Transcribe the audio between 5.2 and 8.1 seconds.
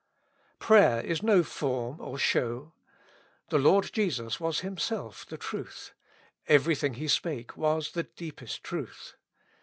the truth; everything He spake was the